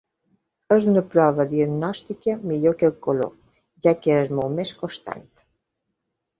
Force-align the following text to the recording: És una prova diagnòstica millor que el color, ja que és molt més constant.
És 0.75 0.87
una 0.91 1.03
prova 1.15 1.45
diagnòstica 1.51 2.35
millor 2.53 2.77
que 2.81 2.89
el 2.93 2.97
color, 3.09 3.31
ja 3.87 3.97
que 4.03 4.19
és 4.25 4.35
molt 4.41 4.59
més 4.59 4.77
constant. 4.83 5.33